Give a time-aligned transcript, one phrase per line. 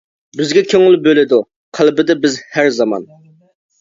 [0.39, 1.39] بىزگە كۆڭۈل بۆلىدۇ،
[1.81, 3.07] قەلبىدە بىز ھەر زامان.